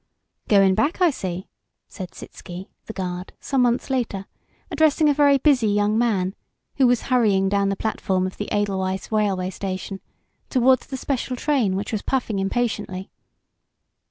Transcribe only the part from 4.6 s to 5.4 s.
addressing a very